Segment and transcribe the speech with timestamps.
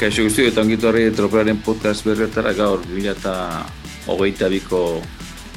[0.00, 3.32] Kaixo guzti eta ongitu horri tropelaren podcast berretara gaur bila eta
[4.08, 4.78] hogeita biko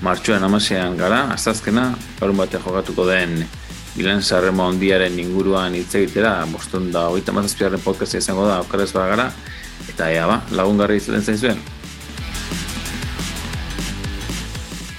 [0.03, 1.85] martxoan amasean gara, azazkena,
[2.19, 3.45] garun batean jokatuko den
[3.95, 9.29] Bilan Sarremo ondiaren inguruan hitz egitera, bostun da hogeita mazazpiaren podcastia izango da, okaraz gara,
[9.87, 11.61] eta ea ba, lagungarri izaten zain zuen.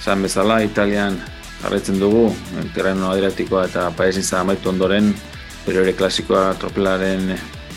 [0.01, 1.21] Zan bezala, Italian
[1.61, 2.31] jarretzen dugu,
[2.73, 5.13] terreno adriatikoa eta paesintza amaitu ondoren,
[5.67, 7.35] periore klasikoa tropelaren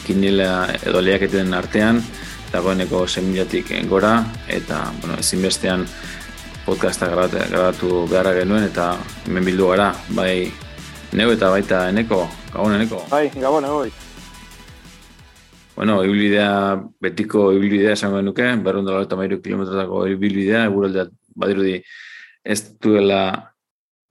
[0.08, 2.00] kinila edo lehiaketen artean,
[2.52, 5.84] dagoeneko semilatik gora, eta bueno, ezinbestean
[6.64, 8.94] podcasta grabatu beharra genuen, eta
[9.26, 10.50] hemen bildu gara, bai
[11.12, 12.22] neu eta baita eneko,
[12.52, 13.02] gabon eneko.
[13.12, 13.92] Bai, gabon egoi.
[15.76, 16.50] Bueno, ibilbidea,
[17.00, 21.06] betiko ibilbidea esango genuke, berrun dela eta mairu kilometrotako ibilbidea, eguraldea
[21.38, 21.78] badirudi
[22.44, 23.22] ez duela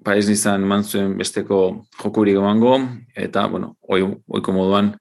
[0.05, 1.57] Paez nizan mantzuen besteko
[1.97, 2.75] jokurik emango,
[3.17, 4.91] eta, bueno, oi, oiko moduan,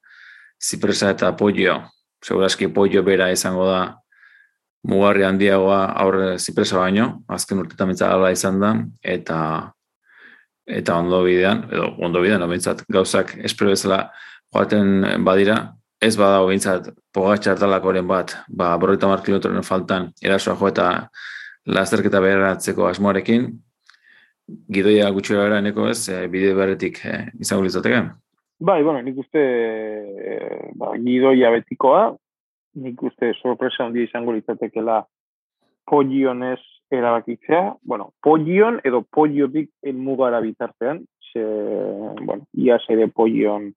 [0.61, 1.77] zipresa eta pollo,
[2.23, 3.81] segurazki pollo bera izango da
[4.87, 9.39] mugarri handiagoa aurre zipresa baino, azken urtetan ala izan da, eta
[10.67, 14.09] eta ondo bidean, edo ondo bidean, obintzat, gauzak espero bezala
[14.53, 15.57] joaten badira,
[16.01, 20.89] ez bada obintzat pogatxartalakoren bat, ba, borreta mar kilometroen faltan, erasoa jo eta
[21.65, 23.47] lasterketa beharatzeko asmoarekin,
[24.71, 28.03] gidoia gutxura bera eneko ez, e, bide beretik e, izango litzateke?
[28.59, 30.37] Bai, bueno, nik uste e,
[30.73, 32.15] ba, gidoia betikoa,
[32.81, 35.03] nik uste sorpresa handia izango litzatekela
[35.85, 41.43] polionez erabakitzea, bueno, polion edo poliotik mugara bitartean, ze,
[42.21, 43.69] bueno, iaz ere polion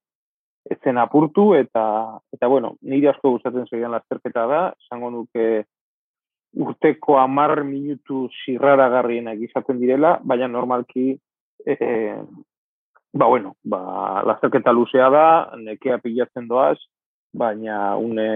[0.71, 1.85] etzen apurtu, eta,
[2.33, 5.65] eta bueno, nire asko gustatzen zegoen lasterketa da, esango nuke
[6.57, 11.13] urteko amar minutu zirrara garrienak izaten direla, baina normalki
[11.67, 11.77] e,
[13.13, 15.27] ba bueno, ba, lasterketa luzea da,
[15.59, 16.79] nekea pilatzen doaz,
[17.33, 18.27] baina une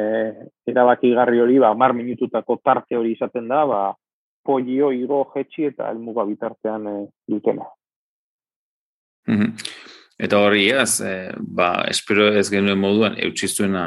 [0.66, 3.82] erabaki garri hori, ba, mar minututako tarte hori izaten da, ba,
[4.44, 6.96] polio, igo, jetxi eta elmuga bitartean e,
[7.30, 7.66] dutena.
[10.20, 13.86] Eta hori ez, e, ba, espero ez genuen moduan, eutxizuena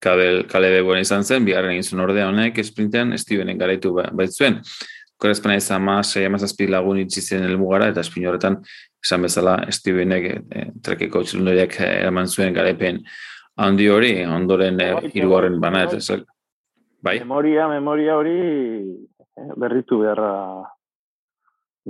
[0.00, 4.60] kabel, kale beboen izan zen, bigarren egin zuen ordea honek, esprintean, Stevenen garaitu ba, baitzuen.
[5.20, 8.60] Korrezpena izan sei amazazpi lagun itxizen elmugara, eta espin horretan,
[9.04, 13.02] esan bezala, Stevenek e, trekeko txilundoriak eraman zuen garaipen
[13.60, 16.20] handi hori, ondoren e, irugarren bana, eta
[17.02, 17.18] bai?
[17.20, 20.32] Memoria, memoria hori eh, berritu beharra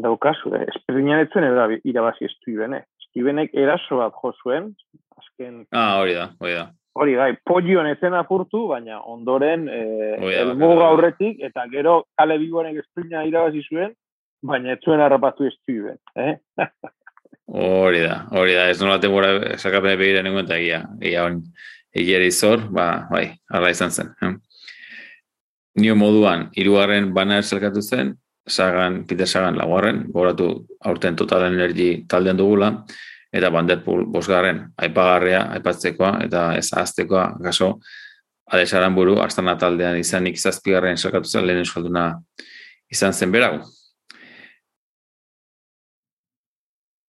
[0.00, 0.66] daukazu, eh?
[0.74, 1.46] esperinan etzen
[1.84, 2.84] irabazi Stevene.
[3.08, 4.70] Stevenek eraso bat jo zuen,
[5.18, 5.64] azken...
[5.70, 6.68] Ah, hori da, hori da.
[6.98, 13.22] Hori gai, polioan ezen apurtu, baina ondoren eh, elmuga aurretik, eta gero kale bigoanek esprina
[13.28, 13.92] irabazi zuen,
[14.42, 16.00] baina ez zuen harrapatu Steven.
[16.16, 16.34] Eh?
[17.50, 21.40] Hori da, hori da, ez nola temura sakapene begira nengoen eta egia, egia hon,
[21.90, 24.12] egia izor, ba, bai, arra izan zen.
[24.22, 24.30] Eh?
[25.82, 28.12] Nio moduan, irugarren bana zelkatu zen,
[28.46, 30.50] sagan, Peter Sagan laguarren, goratu
[30.86, 32.70] aurten total energi taldean dugula,
[33.32, 37.76] eta Vanderpool bosgarren, aipagarria, aipatzekoa, eta ez aztekoa, gaso,
[38.50, 42.06] Alesaran buru, astana taldean izanik zazpigarren zelkatu zen, lehen euskalduna
[42.90, 43.60] izan zen berago.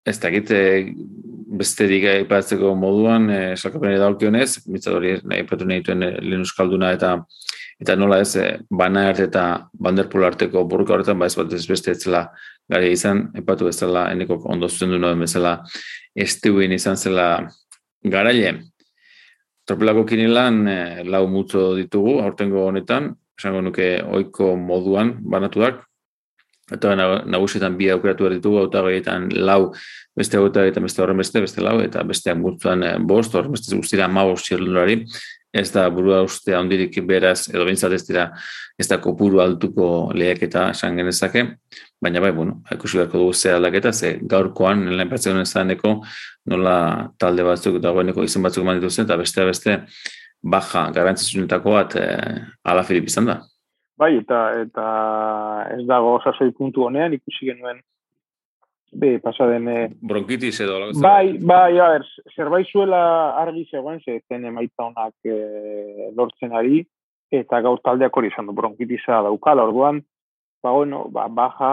[0.06, 0.60] Ez da egite
[1.58, 6.46] besterik aipatzeko moduan, e, eh, salkapene daukionez, mitzat hori nahi patu nahi duen eh, lehen
[6.46, 7.16] euskalduna eta
[7.82, 8.38] eta nola ez,
[8.70, 9.44] bana arte eta
[9.74, 12.28] banderpul arteko burruka horretan, ba ez bat ez beste etzela
[12.70, 15.56] gari izan, epatu bezala, eneko ondo zuzen duen bezala,
[16.16, 17.48] estuen izan zela
[18.04, 18.58] garaile.
[19.68, 25.84] Tropelako kinilan e, lau mutzo ditugu, aurtengo honetan, esango nuke oiko moduan banatuak,
[26.72, 28.82] eta nagusietan bi aukeratu behar ditugu, auta
[29.36, 29.74] lau
[30.16, 34.08] beste eta beste horren beste, beste lau, eta besteak multuan eh, bost, horren beste guztira
[34.08, 34.52] ma bost
[35.54, 38.30] ez da burua uste handirik beraz, edo bintzat ez dira,
[38.80, 41.44] ez da kopuru altuko lehiak eta esan genezake,
[42.02, 45.54] baina bai, bueno, ikusi beharko dugu ze aldaketa, ze gaurkoan, nela enpatzen ez
[46.46, 49.78] nola talde batzuk, dagoeneko izan batzuk eman zen, eta beste beste,
[50.42, 53.42] baja, garantzizunetako bat, eh, ala Filip izan da.
[53.98, 54.86] Bai, eta eta
[55.78, 57.82] ez dago sasoi puntu honean, ikusi genuen
[58.92, 59.68] be, pasa den...
[59.68, 60.80] Eh, Bronkitis edo...
[61.02, 63.02] Bai, bai, a ber, zerbait zuela
[63.40, 66.84] argi zegoen, ze zen emaitza honak e, lortzen ari,
[67.32, 70.02] eta gaur taldeak hori izan du, bronkitisa daukala, orduan,
[70.62, 71.72] ba, bueno, ba, baja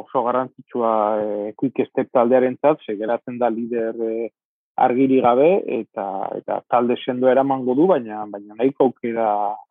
[0.00, 0.92] oso garrantzitsua
[1.22, 4.30] e, quick step taldearen zat, geratzen da lider e,
[4.76, 9.28] argiri gabe, eta, eta talde sendo eramango du, baina, baina nahiko aukera,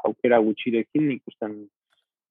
[0.07, 1.65] aukera gutxirekin ikusten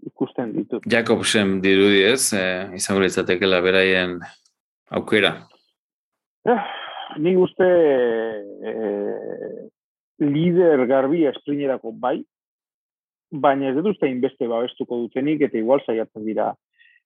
[0.04, 0.84] ikusten ditut.
[0.90, 2.42] Jakobsen dirudi ez, e,
[2.76, 4.18] izango litzatekela beraien
[4.94, 5.34] aukera.
[6.44, 6.60] Eh,
[7.18, 8.74] ni uste e,
[10.24, 12.18] lider garbi esprinerako bai,
[13.30, 16.52] baina ez dut uste inbeste babestuko dutenik, eta igual saiatzen dira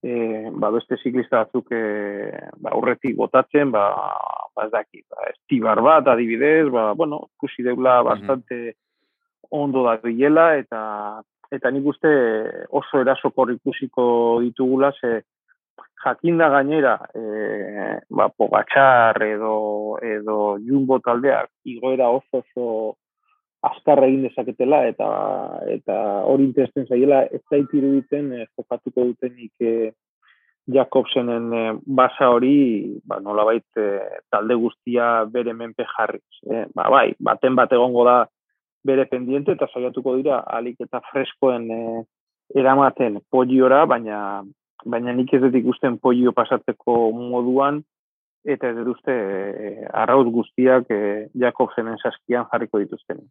[0.03, 1.83] e, ba, beste ziklista batzuk e,
[2.63, 3.87] ba, urretik botatzen, ba,
[4.55, 8.77] ba ez daki, ba, estibar bat adibidez, ba, bueno, kusi deula bastante
[9.51, 10.83] ondo da bilela, eta
[11.49, 12.11] eta nik uste
[12.77, 14.05] oso erasokor ikusiko
[14.45, 15.23] ditugula, ze
[16.05, 22.97] jakinda gainera, e, ba, pogatxar edo, edo jumbo taldeak igoera oso oso
[23.67, 25.09] azkarra egin dezaketela eta
[25.75, 25.95] eta
[26.31, 29.91] hori interesten zaiela ez zait iruditen eh, jokatuko dutenik eh,
[30.69, 36.43] Jakobsenen eh, basa hori ba, nolabait eh, talde guztia bere menpe jarriz.
[36.45, 36.67] Eh?
[36.77, 38.19] Ba, bai, baten bat egongo da
[38.85, 42.03] bere pendiente eta saiatuko dira alik eta freskoen eh,
[42.55, 44.45] eramaten poliora, baina
[44.85, 47.83] baina nik ez dut ikusten polio pasatzeko moduan
[48.45, 53.27] eta ez dut uste eh, arrauz guztiak eh, Jakobsenen saskian jarriko dituzten.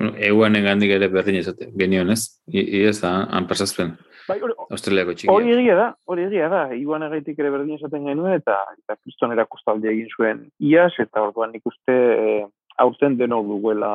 [0.00, 2.22] Eguan egandik ere berdin ezate, genion ez?
[2.46, 3.96] Iez, han pasazpen.
[4.28, 4.38] Bai,
[4.70, 5.32] Australiako txikia.
[5.34, 6.60] Hori egia da, hori egia da.
[6.76, 11.56] Iguan egaitik ere berdin esaten genuen, eta, eta kriston erakustaldi egin zuen iaz, eta orduan
[11.58, 12.36] ikuste e,
[12.78, 13.92] aurten deno duguela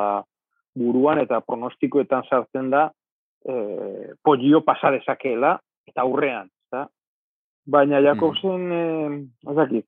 [0.76, 2.90] buruan, eta pronostikoetan sartzen da
[3.48, 5.65] e, polio pasadezakeela, eta
[6.02, 6.48] aurrean.
[6.68, 6.86] Eta?
[7.66, 9.22] Baina Jakobsen, mm.
[9.46, 9.86] e, ezakit,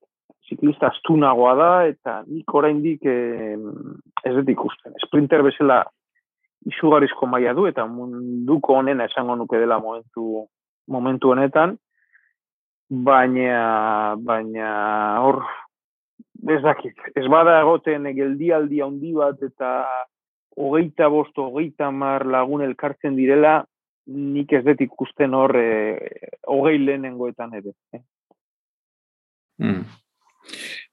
[0.49, 3.55] ziklista astunagoa da, eta nik oraindik e,
[4.25, 4.97] ez dut ikusten.
[5.05, 5.83] Sprinter bezala
[6.67, 10.45] izugarrizko maila du eta munduko honena esango nuke dela momentu
[10.91, 11.77] momentu honetan
[12.89, 14.69] baina baina
[15.23, 15.43] hor
[16.49, 19.71] ez dakit ez bada egoten geldialdi handi bat eta
[20.59, 23.63] hogeita bost, hogeita mar lagun elkartzen direla
[24.09, 25.69] nik ez dut ikusten hor e,
[26.49, 28.03] hogei lehenengoetan ere eh?
[29.63, 29.81] mm.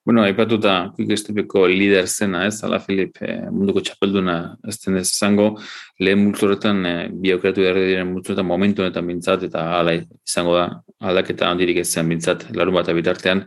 [0.07, 5.59] Bueno, aipatuta Quick lider zena, ez, Ala Filip, eh, munduko txapelduna ez den ez zango,
[5.99, 10.69] lehen multzoretan eh, bi aukeratu behar diren multzoretan momentu honetan bintzat, eta ala izango da,
[11.01, 13.43] aldaketa handirik ez zen bintzat, larun bat abitartean,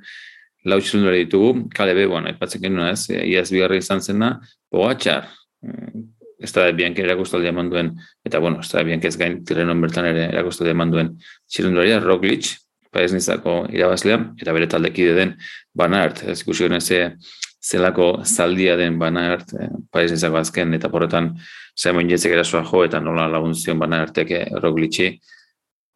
[0.65, 5.29] lau ditugu, kale be, bueno, aipatzen genuen ez, eh, iaz bigarra izan zena, bogatxar,
[5.63, 5.93] eh,
[6.39, 7.91] ez da bianke erakustaldi eman duen,
[8.25, 11.11] eta bueno, ez da bianke ez gain tirrenon bertan ere erakustaldi eman duen
[11.51, 12.53] txilunduraria, Roglic,
[12.93, 15.35] paez nizako irabazlea, eta bere taldekide den
[15.77, 17.01] Banart, ez ikusi ze,
[17.61, 21.35] zelako zaldia den Banart, eh, paez nizako azken, eta porretan
[21.75, 24.31] Simon Jetzek erasoa jo, eta nola laguntzion Banartek
[24.63, 25.19] roglitxi,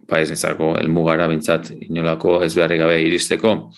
[0.07, 3.71] paez nizako elmugara bintzat inolako ez beharri gabe iristeko,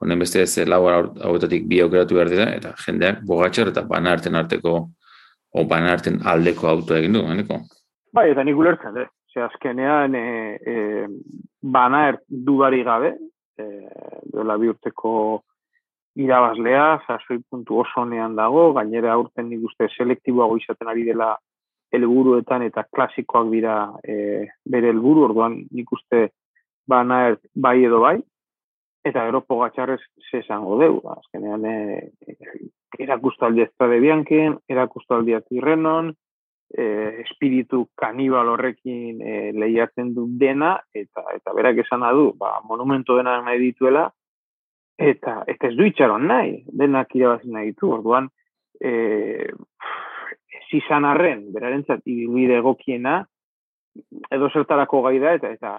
[0.00, 4.90] honen beste ez lau hauetatik bi aukeratu behar dira, eta jendeak bogatxer eta Banarten arteko,
[5.52, 7.22] o Banarten aldeko auto egin du,
[8.12, 9.06] Bai, eta nik ulertzen, eh?
[9.30, 11.06] Ze azkenean e, e,
[11.62, 13.12] bana er, dudari gabe,
[13.58, 13.66] e,
[14.32, 15.12] dola bi urteko
[16.18, 21.36] irabazlea, zazoi puntu oso nean dago, gainera urten nik uste selektiboago izaten ari dela
[21.94, 26.30] helburuetan eta klasikoak dira e, bere helburu, orduan nik uste
[26.90, 28.18] bana er, bai edo bai,
[29.04, 30.00] eta gero pogatxarrez
[30.30, 31.76] zesango deu, azkenean e,
[33.00, 36.12] erakustaldi ez de bianken, erakustaldi atirrenon,
[36.70, 36.84] e,
[37.24, 43.40] espiritu kanibal horrekin e, lehiatzen du dena, eta eta berak esan du, ba, monumento dena
[43.42, 44.10] nahi dituela,
[44.98, 48.28] eta, eta ez du itxaron nahi, denak irabazi nahi ditu, orduan,
[48.80, 49.48] e,
[50.60, 53.24] ez izan arren, beraren ibilbide egokiena,
[54.30, 55.78] edo zertarako gai da, eta, eta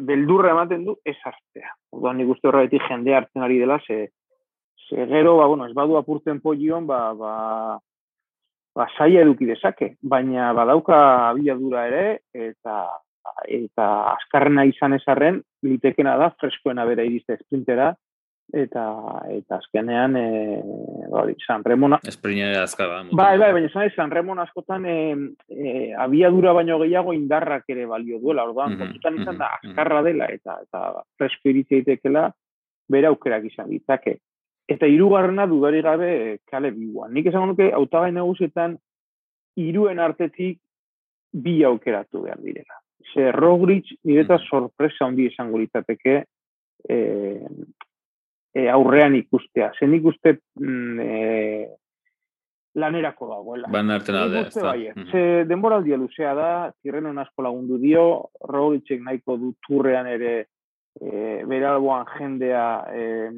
[0.00, 1.72] beldurra ematen du ez hartzea.
[1.94, 4.10] Orduan, nik uste horretik jende hartzen ari dela, ze,
[4.88, 7.34] ze gero, ba, bueno, ez badu apurtzen polion, ba, ba,
[8.74, 11.00] ba, saia eduki dezake, baina badauka
[11.30, 12.84] abiadura ere, eta
[13.48, 17.94] eta azkarrena izan ezarren, litekena da, freskoena bera irizte esprintera,
[18.52, 18.84] eta
[19.32, 20.26] eta azkenean e,
[21.10, 21.98] bai, San Remona
[23.12, 24.98] bai, bai, baina San, San Remon askotan e,
[25.48, 30.26] e, abiadura baino gehiago indarrak ere balio duela orduan, mm -hmm, izan da azkarra dela
[30.26, 32.30] eta eta fresko iritzeitekela
[32.88, 34.18] bera aukerak izan ditzake
[34.68, 37.12] Eta hirugarrena dudari gabe kale biguan.
[37.12, 38.78] Nik esan nuke hautagai nagusietan
[39.60, 40.58] hiruen artetik
[41.32, 42.78] bi aukeratu behar direla.
[43.12, 44.46] Ze Roglic nireta mm.
[44.48, 46.14] sorpresa handi esango litzateke
[46.88, 46.96] e,
[48.54, 49.72] e, aurrean ikustea.
[49.78, 51.68] Ze nik uste mm, e,
[52.74, 53.68] lanerako dagoela.
[53.70, 54.44] Ban arten alde.
[54.62, 55.10] Bai, mm -hmm.
[55.10, 60.46] Ze denboraldia luzea da, zirrenon asko lagundu dio, Roglicek nahiko du turrean ere
[61.00, 63.30] e, beralboan jendea e,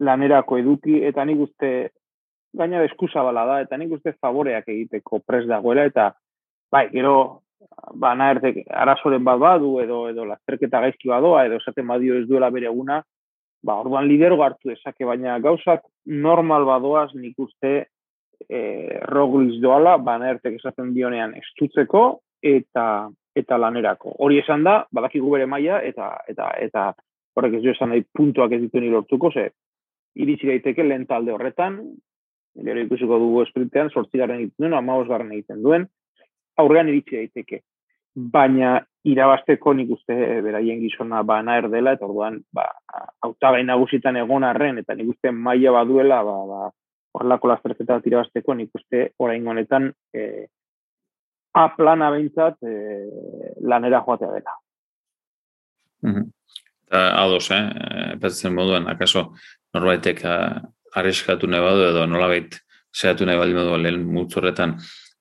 [0.00, 1.90] lanerako eduki, eta nik uste
[2.52, 6.12] gaina eskusa bala da, eta nik uste favoreak egiteko pres dagoela, eta
[6.72, 7.42] bai, gero,
[7.94, 12.50] bana ertek arazoren bat badu, edo, edo lasterketa gaizki badoa, edo esaten badio ez duela
[12.50, 13.02] bere eguna,
[13.62, 17.72] ba, orduan lidero hartu dezake, baina gauzak normal badoaz nik uste
[18.48, 18.60] e,
[19.10, 24.16] rogliz doala, bana ertek esaten dionean estutzeko, eta eta lanerako.
[24.24, 26.90] Hori esan da, badakigu bere maila eta eta eta
[27.38, 29.50] horrek ez du esan nahi puntuak ez dituen lortuko, ze
[30.18, 31.78] iritsi daiteke lehen talde horretan,
[32.66, 35.86] gero ikusiko dugu esprintean, sortzigaren egiten duen, amaos garren egiten duen,
[36.58, 37.62] aurrean iritsi daiteke.
[38.18, 42.66] Baina irabasteko nik uste beraien gizona bana erdela, eta orduan, ba,
[43.24, 46.70] autagai nagusitan egon arren, eta nik uste maila baduela, ba, ba,
[47.14, 50.46] horrelako lasterketa irabasteko, nik uste orain honetan, e,
[51.58, 52.72] A plana behintzat e,
[53.66, 54.52] lanera joatea dela.
[56.02, 56.26] Mm -hmm.
[56.90, 57.64] Ados, eh?
[58.12, 59.32] Epatzen moduan, akaso
[59.74, 60.22] norbaitek
[60.94, 62.56] arreskatu nahi badu edo nolabait
[62.94, 64.76] zehatu nahi baldin badu lehen mutzorretan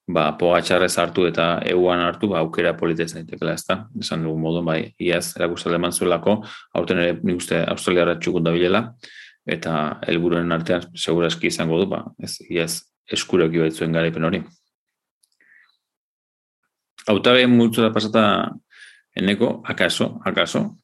[0.07, 3.87] ba, pogatxarrez hartu eta euan hartu, ba, aukera daitekela ez da.
[3.99, 8.93] Esan dugu moduan, bai, iaz, erakustalde zuelako, hauten ere nik uste Australiara txukut da bilela,
[9.45, 14.41] eta helburuen artean seguraski izango du, ba, ez, iaz, eskurek ibaitzuen garaipen hori.
[17.07, 18.51] Autabe multzura pasata
[19.15, 20.77] eneko, akaso, akaso,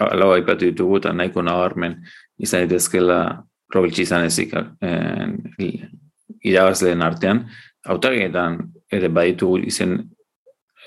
[0.00, 2.00] lau aipatu ditugu eta nahiko nabarmen
[2.40, 5.26] izan ditezkela probitsi izan ezik eh,
[6.40, 7.44] irabazleen artean.
[7.88, 8.58] Autageetan
[8.92, 9.96] ere baditugu izen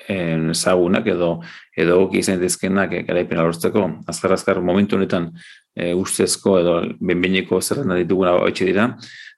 [0.07, 1.41] eh, zagunak edo
[1.77, 3.89] edo izan ditezkenak eh, garaipen alortzeko.
[4.07, 5.31] Azkar azkar momentu honetan
[5.75, 8.91] eh, ustezko edo benbineko zerrenda dituguna hoitxe dira.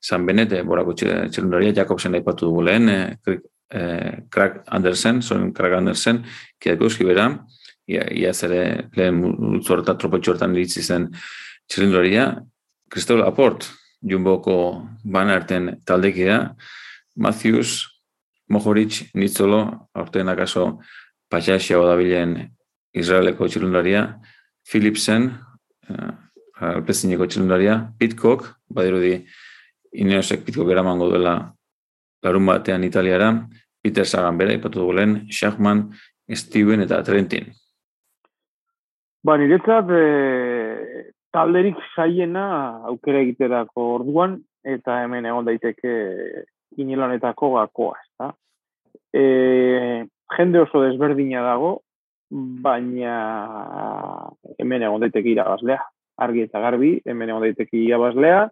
[0.05, 3.37] San Benet, eh, borako txerundaria, Jakobsen aipatu dugu lehen, eh,
[3.71, 6.23] eh, Craig Andersen, son Craig Andersen,
[6.61, 7.29] kiadeko eskibera,
[7.87, 11.09] ia, ia zere lehen multzorta tropotxortan ditzi zen
[11.67, 12.27] txilindoria,
[12.91, 13.65] Kristol Aport,
[14.05, 14.57] jumboko
[15.03, 16.39] banarten taldekidea,
[17.15, 17.87] Matthews,
[18.49, 20.79] Mohoric, Nitzolo, aurten akaso
[21.31, 22.37] patxaxia odabilen
[22.95, 24.05] Israeleko txilundaria,
[24.65, 25.31] Philipsen,
[25.89, 26.13] uh,
[26.61, 29.17] alpezineko txilundaria, Pitcock, badirudi
[29.95, 31.35] Ineosek Pitcock eramango duela
[32.23, 33.31] larun batean Italiara,
[33.81, 35.89] Peter Sagan bera, ipatu dugulen, Schachman,
[36.31, 37.51] Steven eta Trentin.
[39.25, 42.45] Ba, niretzat, e, talderik saiena
[42.89, 45.93] aukera egiterako orduan, eta hemen egon daiteke
[46.81, 48.33] inilanetako gakoa, ez
[49.15, 50.05] e,
[50.37, 51.79] jende oso desberdina dago,
[52.65, 53.15] baina
[54.59, 55.81] hemen egon daiteke irabazlea.
[56.25, 58.45] Argi eta garbi, hemen egon daiteke irabazlea,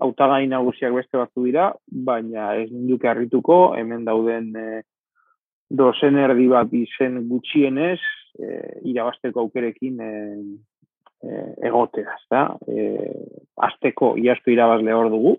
[0.00, 4.82] autagai nagusiak beste batzu dira, baina ez ninduke harrituko, hemen dauden e,
[5.70, 8.00] dozen erdi bat izen gutxienez,
[8.38, 8.50] e,
[8.90, 10.12] irabasteko aukerekin e,
[11.22, 12.46] e, egotea, ezta?
[12.66, 12.88] E,
[13.68, 15.36] azteko iasko irabazle hor dugu,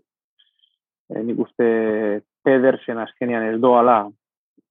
[1.24, 1.68] nik uste
[2.44, 4.03] Pedersen azkenean ez doala,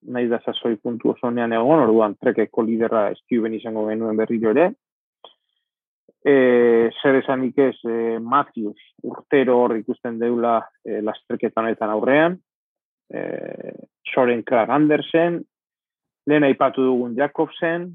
[0.09, 4.71] nahi da zazoi puntu osonean egon, orduan trekeko liderra eskibuen izango genuen berriro ere,
[6.25, 6.35] e,
[7.03, 12.39] zer esanik ez e, Matthews urtero hor ikusten deula e, lasterketan eta aurrean,
[13.13, 13.23] e,
[14.13, 15.41] Soren Krag Andersen,
[16.27, 17.91] lehen aipatu dugun Jakobsen,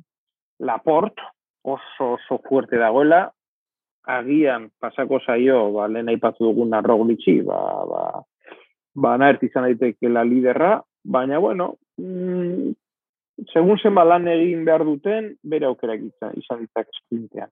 [0.60, 1.20] Laport,
[1.66, 3.26] oso oso fuerte dagoela,
[4.06, 7.60] agian pasako zaio, ba, lehen aipatu dugun Roglici, ba,
[7.90, 8.04] ba,
[8.96, 12.72] ba naert izan daiteke la liderra, baina bueno, mm,
[13.52, 17.52] segun zen lan egin behar duten, bere aukera izan, izan ditzak esprintean.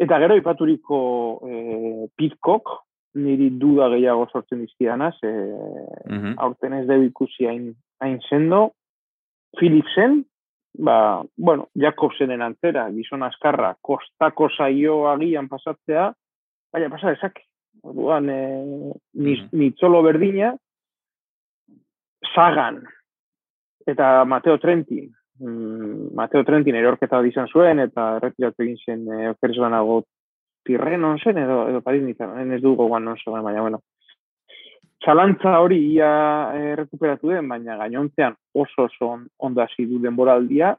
[0.00, 0.98] Eta gero ipaturiko
[1.46, 1.52] e,
[2.16, 2.72] Pitcock,
[3.14, 6.34] niri duda gehiago sortzen dizkidanaz, e, mm -hmm.
[6.38, 8.72] aurten ez dugu ikusi hain, hain sendo.
[9.58, 10.24] Philipsen,
[10.78, 16.12] ba, bueno, Jakobsenen antzera, gizon askarra, kostako saio agian pasatzea,
[16.72, 17.38] baina pasa ezak.
[17.82, 18.40] Orduan, e,
[19.14, 20.02] ni, mm -hmm.
[20.04, 20.54] berdina,
[22.34, 22.82] Sagan,
[23.86, 30.02] eta Mateo Trentin, mm, Mateo Trentin erorketa izan zuen, eta erretiratu egin zen e, okerzbanago
[30.64, 33.82] tirrenon zen, edo, edo paris nintzen, ez dugu guan non zen, baina, bueno.
[35.02, 36.08] Txalantza hori ia
[36.54, 40.76] errekuperatu den, baina gainontzean oso oso ondo hasi du denboraldia,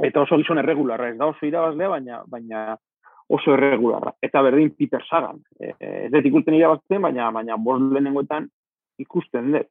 [0.00, 2.78] eta oso gizon erregularra, ez da oso irabazlea, baina, baina
[3.28, 4.12] oso erregularra.
[4.22, 5.40] Eta berdin Peter Sagan.
[5.60, 8.48] E, ez dut ikusten irabazten, baina, baina bost lehenengoetan
[9.00, 9.70] ikusten dut.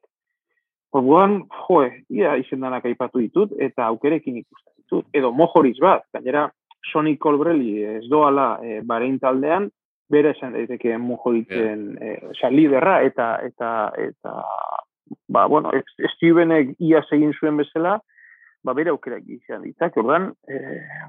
[0.94, 5.08] Orduan, joe, ia izendanak aipatu ditut, eta aukerekin ikusten ditut.
[5.14, 6.48] Edo mojoriz bat, gainera,
[6.90, 9.70] Sonic Colbrelli ez doala e, barein taldean,
[10.12, 12.34] bere esan daiteke mojoritzen yeah.
[12.44, 14.34] e, liderra, eta, eta, eta,
[15.32, 15.72] ba, bueno,
[16.16, 17.96] Stevenek ia egin zuen bezala,
[18.64, 20.60] ba, bere aukerak izan ditzak, orduan, e,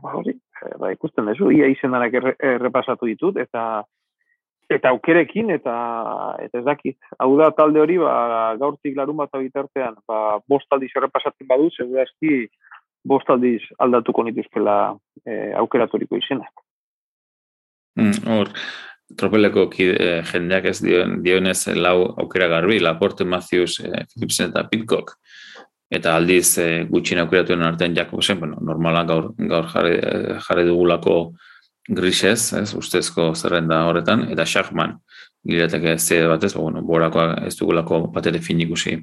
[0.04, 3.84] ba, hori, e, ba, ikusten duzu, ia izendanak errepasatu ditut, eta,
[4.72, 5.76] eta aukerekin eta
[6.42, 6.98] eta ez dakit.
[7.20, 12.48] Hau da talde hori ba gaurtik larun bat bitartean, ba bost aldiz pasatzen badu, segurazki
[13.06, 14.96] bost aldiz aldatuko nituzkela
[15.26, 16.64] e, aukeratoriko izenak.
[17.96, 18.50] Mm, hor,
[19.20, 25.16] tropeleko e, jendeak ez dioen, dionez lau aukera garbi, Laporte, Matthews, e, Philipsen eta Pitcock.
[25.92, 30.00] Eta aldiz e, gutxin aukeratuen artean Jakobsen, bueno, normala gaur, gaur jarri,
[30.48, 31.18] jarri dugulako
[31.88, 34.98] grisez, ez, ustezko zerrenda horretan, eta Schachman,
[35.46, 38.98] lirateke ze batez, ba, bueno, borakoa ez dugulako bat fin ikusi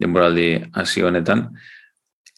[0.00, 1.50] denboraldi hasi honetan,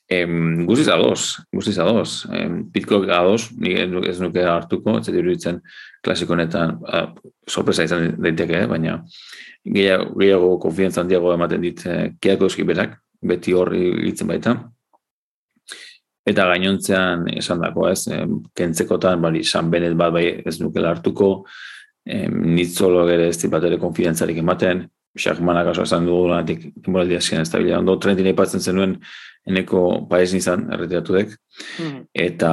[0.08, 2.24] Em, guztiz adoz, guztiz adoz.
[2.32, 3.74] Em, pitko adoz, ni
[4.08, 5.58] ez nuke hartuko, ez diruditzen
[6.04, 6.78] klasiko honetan
[7.44, 9.02] sorpresa izan daiteke, baina
[9.66, 14.56] gehiago, gehiago konfidenza handiago ematen dit eh, keako eskiberak, beti horri hitzen baita.
[16.28, 21.46] Eta gainontzean esan dako, ez, em, kentzekotan, bari, san benet bat bai ez nukela hartuko,
[22.04, 27.40] em, nitzolo ere ez bat ere konfidentzarik ematen, Shakmanak oso esan dugu lanetik moraldi hasien
[27.40, 27.78] ez da bila.
[27.80, 28.94] Ondo trentin aipatzen zenuen
[29.48, 31.16] eneko paez nizan erretiratu.
[31.80, 32.04] Mm.
[32.26, 32.52] Eta,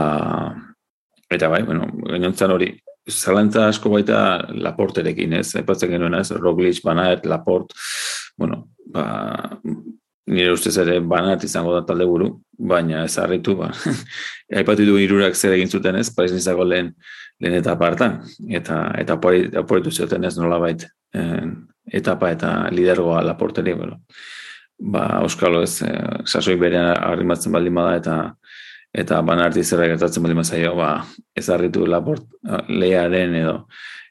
[1.30, 2.72] eta bai, bueno, gainontzan hori,
[3.10, 4.20] zalantza asko baita
[4.50, 5.50] laporterekin, ez?
[5.60, 6.32] Aipatzen genuen, ez?
[6.40, 7.76] Roglic, Banaet, Laport,
[8.38, 9.60] bueno, ba,
[10.28, 13.72] nire ustez ere Banaet izango da talde buru, baina ez harritu, ba.
[14.62, 16.10] Aipatu du irurak zer egin zuten, ez?
[16.16, 16.94] Paez nizako lehen,
[17.42, 19.20] lehen eta partan, eta, eta
[19.62, 20.90] aporitu zuten ez nola baita
[21.92, 24.00] etapa eta lidergoa laporteri, bueno,
[24.80, 25.92] ba, Euskalo ez, e,
[26.26, 28.18] sasoi berean arrimatzen baldin bada eta
[28.96, 31.06] eta bana arti zerra gertatzen baldin zaio, ba,
[31.36, 33.56] ez harritu laport eh, lehiaren edo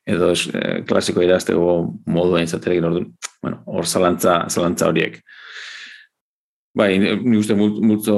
[0.07, 3.07] edo es, e, klasiko iraztego modua izaterekin ordu,
[3.43, 5.23] bueno, hor zalantza, zalantza horiek.
[6.75, 8.17] Bai, ni uste multzo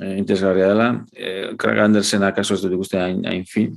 [0.00, 0.88] e, interesgarria dela.
[1.12, 3.74] E, Craig Andersen akaso ez dut ikuste hain, hain fin,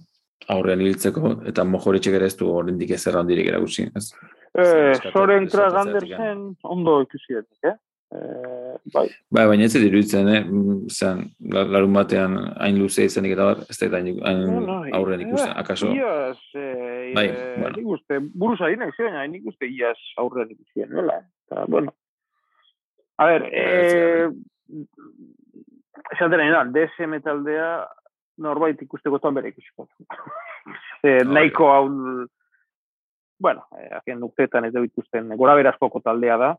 [0.53, 3.89] aurrean hiltzeko, eta mojoretxek ere ez du horrendik ez errandirik eragusi.
[3.95, 4.11] Ez?
[4.53, 7.73] Eh, Soren Krag Andersen ondo ikusi eh?
[8.13, 9.07] Eh, bai.
[9.33, 10.41] bai, baina ez diruditzen, eh?
[10.43, 15.23] Mm, zan, larun batean hain luze izanik eta bar, ez da hain no, no, aurren
[15.25, 15.89] ikusten, eh, akaso?
[15.97, 17.73] Iaz, eh, bai, eh, bueno.
[17.79, 21.17] nik uste, buruz ari nahi baina nik uste iaz aurren ikusten, nola?
[21.47, 21.95] Eta, bueno.
[23.17, 24.29] A ver, eh,
[26.11, 27.67] esaten nahi da, DSM taldea
[28.43, 29.87] norbait ikusteko toan bere ikusiko.
[31.07, 31.85] eh, nahiko hau
[33.43, 36.53] bueno, eh, azken nuktetan ez dituzten gora berazkoko taldea da,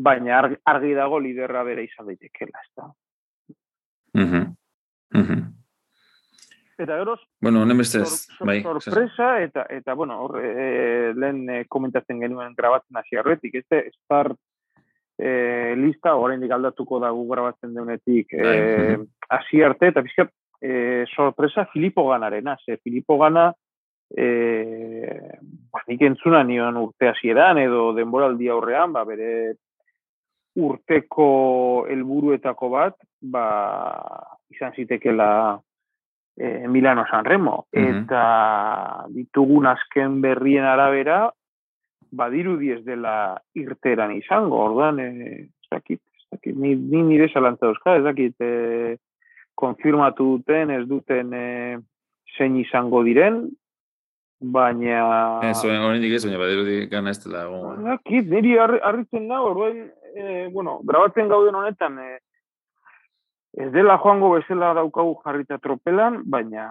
[0.00, 2.90] baina argi, dago liderra bere izan daitekela, ez da.
[4.18, 4.48] Mm
[6.80, 8.00] Eta geroz, bueno, honen beste
[8.48, 13.66] bai, sorpresa, eta, eta bueno, hor, e, lehen e, komentatzen genuen grabatzen hasi arretik, ez
[13.68, 14.38] da, start
[15.20, 18.96] e, lista, oraindik aldatuko da gu grabatzen deunetik, e,
[19.28, 23.50] hasi arte, eta pizkat, e, sorpresa Filipo ganarena, ze Filipo gana,
[24.10, 24.28] e,
[25.70, 29.56] ba, nik entzuna nion urte hasieran edo denboraldi aurrean, ba, bere
[30.60, 31.30] urteko
[31.88, 33.46] helburuetako bat, ba,
[34.50, 35.60] izan zitekela
[36.36, 37.66] e, Milano San Remo.
[37.70, 38.24] Eta
[39.12, 41.28] ditugun azken berrien arabera,
[42.12, 47.70] badiru diez dela irteran izango, orduan, e, ez dakit, ez dakit, ni, ni nire salantza
[47.70, 48.96] euska, ez dakit, e,
[49.60, 51.46] konfirmatu duten, ez duten e,
[52.36, 53.42] zein izango diren,
[54.40, 55.02] baina...
[55.50, 57.98] Ez, horrein dik ez, baina badiru dik gana ez dela.
[58.08, 62.18] Kit, niri harritzen da, orduan, e, bueno, grabatzen gauden honetan, e,
[63.58, 66.66] ez dela joango bezala daukagu jarrita tropelan, baina,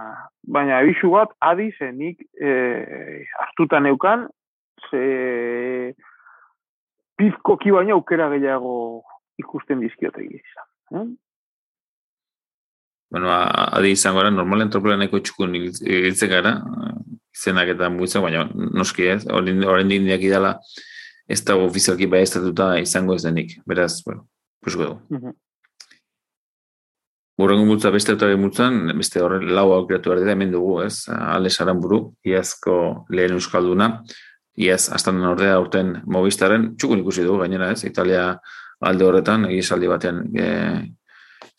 [0.47, 4.27] baina abisu bat, adi zenik e, hartutan eukan,
[4.89, 5.93] ze
[7.17, 8.75] pizkoki baina aukera gehiago
[9.39, 10.69] ikusten dizkiote izan.
[10.93, 11.07] Eh?
[13.09, 16.53] Bueno, adi izango gara, normalen tropelaneko txukun hiltzen gara,
[17.33, 20.55] zenak eta mugitzen, baina noski ez, horren dindiak idala,
[21.29, 24.27] ez da ofizialki bai estatuta izango ez denik, beraz, bueno,
[24.63, 24.99] pusko dugu.
[25.09, 25.37] Mm -hmm.
[27.39, 31.49] Urrengo multza beste eta multzan, beste horren lau aukiratu behar dira, hemen dugu, ez, alde
[31.49, 34.03] saran buru, iazko lehen euskalduna,
[34.57, 38.31] iaz, astan ordea urten mobistaren, txukun ikusi dugu, gainera ez, Italia
[38.79, 40.47] alde horretan, egisaldi batean, e,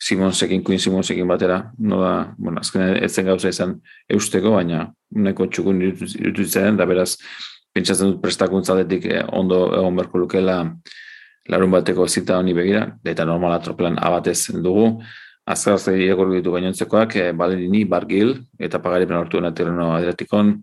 [0.01, 3.75] Simonsekin, Queen Simonsekin batera, nola, bueno, azken ez zen gauza izan
[4.09, 7.15] eusteko, baina neko txukun irututzen, da beraz,
[7.73, 10.57] pentsatzen dut prestakuntzaletik eh, ondo egon berko lukela
[11.51, 14.87] larun bateko zita honi begira, eta normala tropelan abatez dugu,
[15.45, 20.55] azkar zai egor ditu gainontzekoak, e, Balerini, Bargil, eta pagaripen hortu dena terreno adretikon,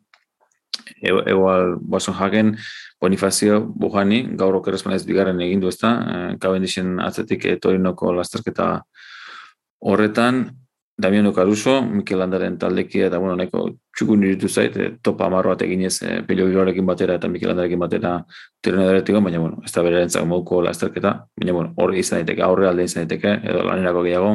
[1.03, 2.57] egual boasun jaken,
[3.01, 8.71] Bonifazio Bujani, gaur okerazpan ez bigarren egindu ezta, e, kabendixen atzetik etorinoko lasterketa
[9.87, 10.49] Horretan,
[10.99, 15.62] Damiano Caruso, Mikel Landaren taldekia, eta bueno, neko txukun iritu zait, e, topa amarro bat
[15.62, 16.49] eginez, e, Pelio
[16.85, 18.25] batera eta Mikel Landarekin batera
[18.61, 22.43] terren edaretiko, baina bueno, ez da bere entzak moduko lasterketa, baina bueno, hori izan daiteke,
[22.43, 24.35] aurre alde izan daiteke, edo lanerako gehiago,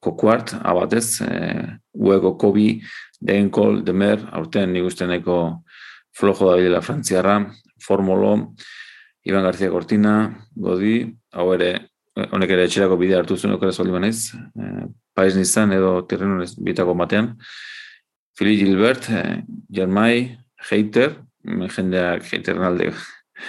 [0.00, 2.82] kokuart, abatez, e, uego kobi,
[3.20, 5.62] denkol, demer, aurten nik uste neko
[6.16, 7.38] flojo da bidela frantziarra,
[7.82, 8.54] formolo,
[9.26, 10.14] Iban García Cortina,
[10.54, 11.00] Godi,
[11.34, 11.70] hau ere
[12.16, 16.94] honek ere etxerako bidea hartu zuen okera zoldi banez, e, Paiz Nizan edo Tirrenon bitako
[16.96, 17.32] batean,
[18.38, 20.38] Fili Gilbert, e, Jermai,
[20.70, 22.92] Heiter, jendeak Heiter nalde,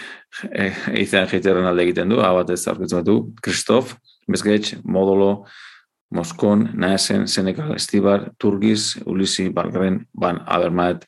[0.63, 0.71] e,
[1.03, 3.95] izan Heiter nalde egiten du, hau batez aurkitzen du, Kristof,
[4.27, 5.45] Bezgetx, Modolo,
[6.11, 11.05] Moskon, Naesen, Senekal, Estibar, Turgiz, Ulisi, Balgaren, Ban, Abermaet,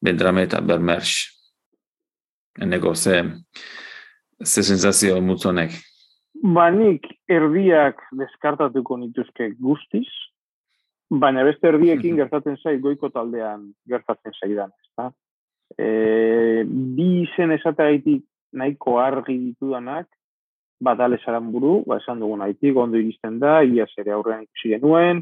[0.00, 1.28] Bendrame eta Bermerx.
[2.60, 3.22] Eneko, ze,
[4.44, 5.76] ze sensazio mutzonek?
[6.40, 10.08] Ba, nik erdiak deskartatuko nituzke guztiz,
[11.10, 15.10] baina beste erdiekin gertatzen zait goiko taldean gertatzen zaidan, ezta?
[15.76, 18.24] E, bi izen esatagaitik
[18.56, 20.08] nahiko argi ditudanak,
[20.80, 25.20] bat alesaran buru, ba, esan dugun haitik, ondo iristen da, ia zere aurrean ikusi genuen,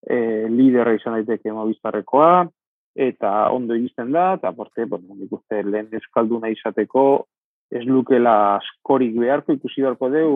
[0.00, 0.16] e,
[0.48, 2.46] liderra izan daiteke mobiztarrekoa,
[2.94, 7.26] eta ondo iristen da, eta porte, bueno, nik uste lehen euskalduna izateko,
[7.74, 10.34] ez lukela askorik beharko ikusi beharko deu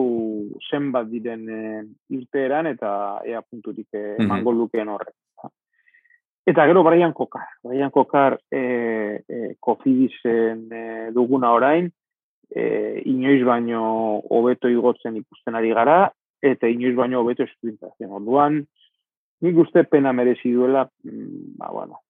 [0.69, 1.61] zenbat diren e,
[2.17, 2.91] irteeran eta
[3.25, 5.13] ea punturik e, mango lukeen horre.
[6.49, 7.45] Eta gero Brian Kokar.
[7.63, 8.59] Brian Kokar e,
[9.21, 11.91] e, kofidisen e, duguna orain,
[12.49, 12.63] e,
[13.05, 13.83] inoiz baino
[14.33, 16.09] hobeto igotzen ikusten ari gara,
[16.41, 18.09] eta inoiz baino hobeto esprintazen.
[18.09, 18.63] Orduan,
[19.45, 22.01] nik uste pena merezi duela, mm, ba, bueno,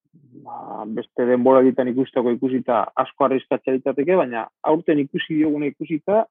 [0.43, 6.26] ba, beste denbora ditan ikusteko ikusita asko arrizkatzea ditateke, baina aurten ikusi diogune ikusita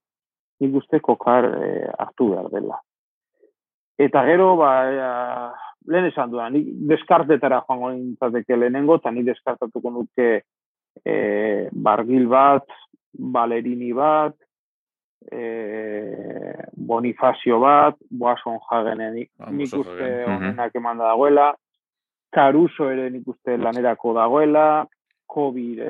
[0.61, 2.81] nik uste kokar e, hartu behar dela.
[3.99, 5.07] Eta gero, ba, e,
[5.91, 10.29] lehen esan duan, nik deskartetara joango nintzateke lehenengo, eta nik deskartatuko nuke
[11.05, 11.15] e,
[11.73, 12.67] bargil bat,
[13.15, 14.35] balerini bat,
[15.31, 15.45] e,
[16.91, 19.23] bonifazio bat, boason jagenen.
[19.55, 21.53] Nik uste honenak eman dagoela,
[22.31, 24.87] Caruso ere nik uste lanerako dagoela,
[25.29, 25.81] COVID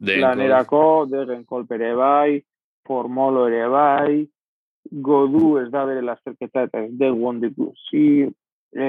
[0.00, 2.38] lanerako, degen kolpere bai,
[2.88, 4.26] formolo ere bai,
[4.90, 7.56] godu ez da bere lasterketa eta ez dugu ondik
[7.88, 8.24] zi,
[8.72, 8.88] e,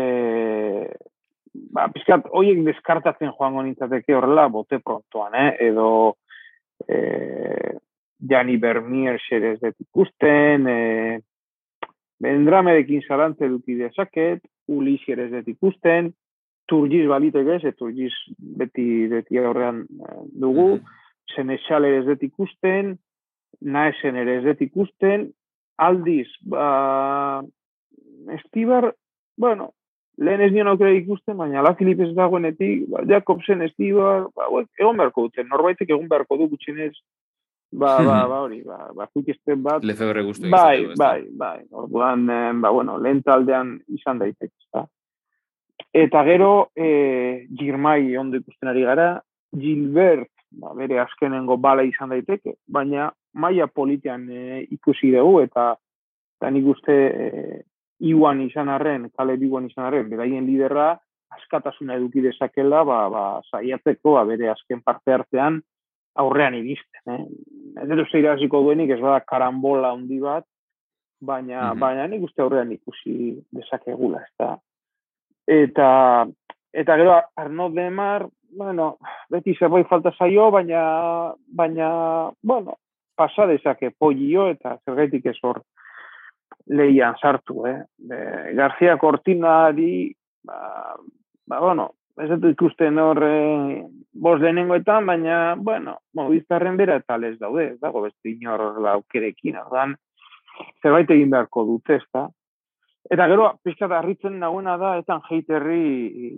[1.75, 5.49] ba, pizkat, oiek deskartatzen joango nintzateke horrela, bote prontoan, eh?
[5.67, 5.89] edo
[6.88, 6.99] e,
[8.29, 11.19] Jani Bermier xerez dut ikusten, e,
[12.19, 16.12] Bendramerekin zarantze duki dezaket, Ulisi ere ez ikusten,
[16.69, 21.36] turgiz baliteke ez, turgiz beti, beti aurrean eh, dugu, mm -hmm.
[21.36, 22.97] senexal ere ez dut ikusten,
[23.62, 25.29] naesen ere ez dut ikusten,
[25.79, 27.41] aldiz, ba,
[28.36, 28.93] estibar,
[29.38, 29.71] bueno,
[30.17, 34.99] lehen ez nion aukera ikusten, baina la Filip ez dagoenetik, ba, Jakobsen, estibar, ba, egon
[34.99, 36.93] beharko duten, norbaitek egon beharko du gutxinez,
[37.71, 39.84] ba, ba, ba, hori, ba, ba, ikusten bat.
[39.84, 44.86] Lefebre guztu bai, bai, bai, orduan, eh, ba, bueno, lehen taldean izan daiteke, ba.
[45.93, 49.21] Eta gero, e, Girmai ondo ikusten ari gara,
[49.57, 55.71] Gilbert, ba, bere azkenengo bala izan daiteke, baina maia politian e, ikusi dugu, eta,
[56.37, 57.61] eta nik uste e,
[58.11, 60.93] iuan izan arren, kale iuan izan arren, beraien liderra,
[61.33, 65.59] askatasuna eduki dezakela, ba, ba, saiatzeko, ba, bere azken parte artean,
[66.19, 67.03] aurrean iristen.
[67.13, 67.83] Eh?
[67.83, 70.45] Ez dut iraziko duenik, ez bada karambola handi bat,
[71.19, 74.55] baina, mm baina nik uste aurrean ikusi dezakegula, ez da
[75.49, 76.27] eta
[76.71, 78.97] eta gero Arno Demar, bueno,
[79.29, 81.89] beti zerbait falta zaio, baina baina
[82.41, 82.77] bueno,
[83.17, 85.63] pasa dezake polio eta zergaitik ez hor
[86.69, 87.79] leian sartu, eh.
[87.97, 88.19] De,
[88.53, 90.13] García Cortinari,
[90.45, 90.95] ba,
[91.47, 91.89] ba bueno,
[92.21, 93.83] ez dut ikusten hor eh,
[94.13, 99.95] bos lehenengoetan, baina, bueno, mobiztarren bera eta les daude, ez dago beste inor laukerekin, ordan,
[100.83, 102.27] zerbait egin beharko dute, ez da,
[103.07, 106.33] Eta gero, pixka da, harritzen nagoena da, etan heiterri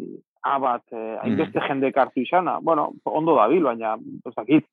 [0.48, 1.66] abat, eh, hainbeste mm.
[1.68, 2.60] jende kartu izana.
[2.62, 3.96] Bueno, ondo da bil, baina,
[4.30, 4.68] ezakit,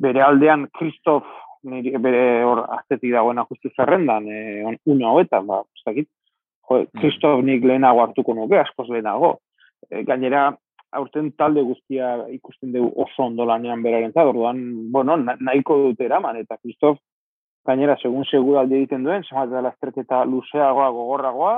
[0.00, 1.28] bere aldean, Kristof,
[1.62, 6.08] bere hor, aztetik dagoena justu zerrendan, eh, una hoetan, ba, ezakit,
[6.70, 7.46] jo, Kristof mm.
[7.46, 9.36] nik lehenago hartuko nuke, askoz lehenago.
[9.90, 10.48] E, gainera,
[10.92, 14.60] aurten talde guztia ikusten dugu oso ondo lanean beraren orduan,
[14.92, 16.98] bueno, nahiko dute eraman, eta Kristof,
[17.66, 21.54] gainera, segun seguraldi egiten duen, zemat da lasterketa luzeagoa, gogorragoa,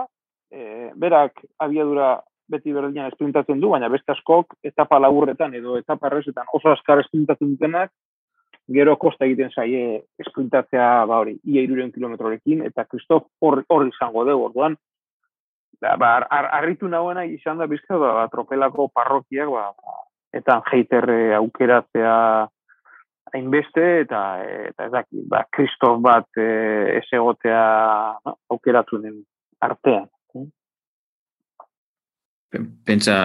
[0.53, 2.17] e, berak abiadura
[2.53, 7.55] beti berdinan esprintatzen du, baina beste askok etapa laburretan edo etapa errezetan oso askar esprintatzen
[7.55, 7.93] dutenak,
[8.73, 14.49] gero kosta egiten zaie esprintatzea ba hori, ia iruren kilometrorekin, eta Kristof hor, izango dugu,
[14.51, 14.77] orduan,
[15.81, 19.71] ba, ba, ar, arritu nagoena izan da bizka, ba, tropelako parrokiak, ba,
[20.33, 22.17] eta heiterre aukeratzea
[23.33, 24.23] hainbeste eta
[24.69, 26.49] eta ez daki, ba Kristof bat e,
[26.99, 27.63] ez egotea,
[28.27, 29.23] no, aukeratunen
[29.63, 30.09] artean.
[32.85, 33.17] Pentsa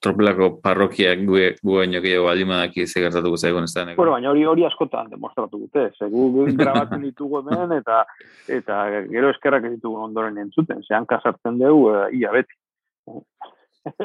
[0.00, 1.40] tropelako parrokiak gu
[1.74, 3.84] baino gehiago baldin ze gertatuko zaigun ez da.
[3.96, 8.04] Bueno, baina hori hori askotan demostratu dute, ze gu grabatzen ditugu hemen eta
[8.46, 12.54] eta gero eskerrak ez ditugu ondoren entzuten, zean kasartzen dugu uh, ia beti.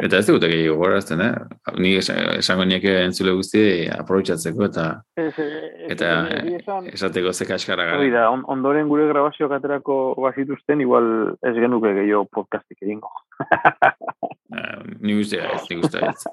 [0.02, 1.32] Eta ez dut gehiago gorazten, eh?
[1.80, 4.88] Ni esango nieke entzule guzti aprobetsatzeko eta
[5.94, 6.12] eta
[6.94, 8.10] esateko ze kaskara gara.
[8.14, 13.12] Da, ondoren gure grabazio katerako bazituzten, igual ez genuke gehiago podcastik egingo.
[15.02, 16.28] ni guzti ez, ni guzti ez.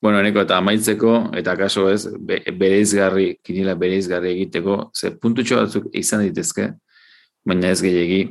[0.00, 6.22] Bueno, eneko, eta amaitzeko, eta kaso ez, bereizgarri, kinila bereizgarri egiteko, ze puntutxo batzuk izan
[6.24, 6.70] ditezke,
[7.44, 8.22] baina ez gehiagi,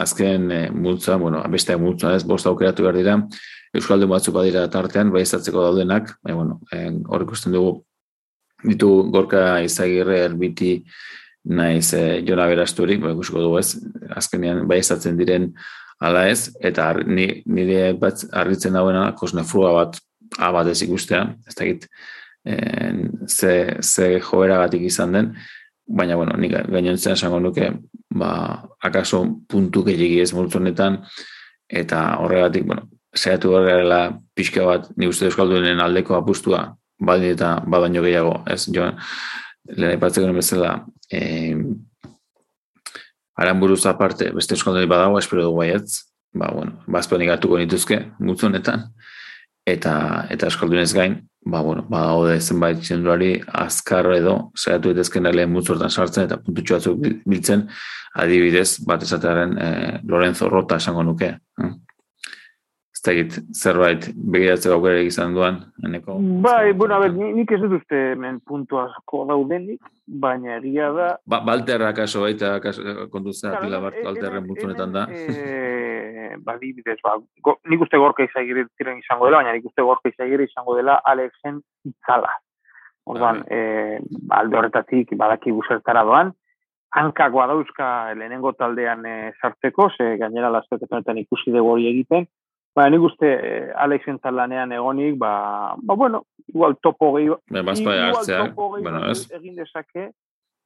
[0.00, 3.16] azken e, multza, bueno, beste multza ez, bost aukeratu behar dira,
[3.76, 6.58] Euskaldu batzuk badira tartean, bai daudenak, bai, bueno,
[7.08, 7.84] hor ikusten dugu,
[8.64, 10.84] ditu gorka izagirre erbiti
[11.44, 13.76] naiz e, jona berasturik, bai ikusiko dugu ez,
[14.16, 14.80] azkenean bai
[15.16, 15.52] diren
[16.00, 20.00] ala ez, eta nire bat arritzen dauena, kosnefrua bat
[20.38, 21.86] abat ez ikustea, ez da git,
[23.28, 25.34] ze, ze joera izan den,
[25.90, 27.70] baina, bueno, nik gainontzen esango nuke,
[28.14, 28.30] ba,
[28.82, 31.00] akaso puntu gehiagi ez honetan,
[31.68, 34.00] eta horregatik, bueno, zehatu horrela
[34.34, 36.62] pixka bat, ni uste euskaldunen aldeko apustua,
[37.00, 38.86] baldin eta badaino gehiago, ez, jo,
[39.70, 40.76] lehen aipatzeko bezala,
[41.10, 41.56] e,
[43.40, 48.46] aran buruz aparte, beste euskaldunei badago, espero dugu baietz, ba, bueno, bazpenik hartuko nituzke, multzu
[48.46, 48.90] honetan,
[49.72, 49.94] eta,
[50.30, 55.90] eta euskaldunez gain, ba, bueno, ba, haude zenbait txendurari azkar edo, zehatu etezken lehen mutzortan
[55.90, 57.66] sartzen, eta puntutxo batzuk biltzen,
[58.20, 59.70] adibidez, bat esatearen e,
[60.08, 61.32] Lorenzo Rota esango nuke.
[61.62, 61.70] Eh?
[63.00, 65.54] Ez da zerbait begiratzeko aukera izan duan,
[65.86, 66.18] eneko?
[66.44, 71.06] Bai, bueno, a ber, nik ez dut uste men puntu asko daudenik, baina egia da...
[71.24, 75.06] Ba, Balter akaso baita kontuzea claro, pila bat Balterren mutunetan da.
[75.08, 79.86] E, ba, dibidez, ba, go, nik uste gorka izagiri ziren izango dela, baina nik uste
[79.86, 82.34] gorka izagiri izango dela Alexen itzala.
[83.08, 83.62] Ordan, bai.
[83.62, 86.34] e, alde horretatik badaki busertara doan,
[87.00, 92.28] hankakoa dauzka lehenengo taldean e, sartzeko, ze gainera lastetetan ikusi dugu hori egiten,
[92.76, 97.30] Ba, nik uste eh, Alexen talanean egonik, ba, ba, bueno, igual topo gehi...
[97.50, 99.24] Ba, bazpa hartzea, bueno, ez?
[99.34, 100.10] Egin dezake,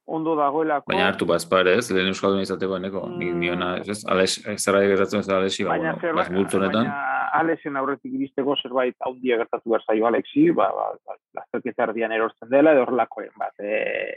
[0.05, 0.91] ondo dagoelako...
[0.91, 1.89] Baina hartu bazpa ere, ez?
[1.89, 3.39] Lehen euskaldun izateko, neko, mm.
[3.41, 4.03] niona, ez?
[4.11, 6.85] Alex, zerra gertatzen ez Alexi, ba, bueno, baz multzonetan.
[6.85, 12.13] Baina Alexen aurretik iristeko zerbait haundia gertatu behar zaio Alexi, ba, ba, ba, lazterketa erdian
[12.15, 14.13] erortzen dela, edo horrelakoen, bat, e,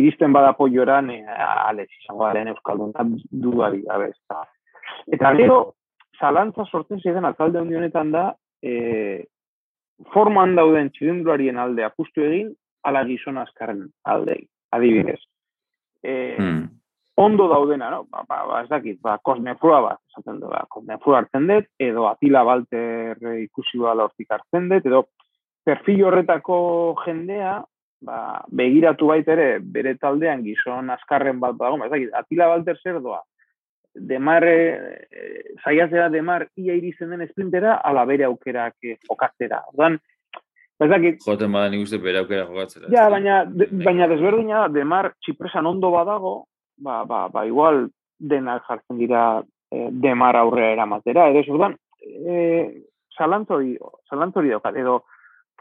[0.00, 1.20] iristen bada poioran, e,
[1.68, 2.96] Alex izango da lehen euskaldun,
[3.44, 4.40] dudari, abez, eta,
[5.18, 5.60] eta gero,
[6.20, 8.24] zalantza sortzen ziren alkalde honetan da,
[8.62, 9.24] e,
[10.12, 12.52] forman dauden txilindruarien alde apustu egin,
[12.84, 14.36] ala gizon azkarren alde,
[14.72, 15.20] adibidez.
[16.02, 16.68] E, hmm.
[17.20, 18.04] Ondo daudena, no?
[18.08, 22.06] Ba, ba, ba, ez dakit, ba, kosnefrua bat, esaten du, ba, kosnefrua hartzen dut, edo
[22.08, 25.02] atila balter ikusi bala hortik hartzen dut, edo
[25.68, 26.60] perfil horretako
[27.02, 27.58] jendea,
[28.08, 28.20] ba,
[28.62, 33.20] begiratu baitere bere taldean gizon azkarren bat dago, ba, ez dakit, atila balter zer doa,
[33.94, 39.64] demar, e, zaiatzera demar ia irizen den esprintera, ala bere aukerak eh, jokatzera.
[39.72, 39.98] Ordan,
[40.80, 42.88] Bezakit, Joten badan ikuste bere aukera jokatzera.
[42.92, 46.34] Ja, baina, de, baina desberdina, demar txipresan ondo badago,
[46.80, 49.24] ba, ba, ba igual denak jartzen dira
[49.68, 51.28] e, demar aurrea eramatera.
[51.34, 52.38] Edo, zurdan, e,
[53.12, 53.74] salantori,
[54.08, 55.02] salantori daukat, edo,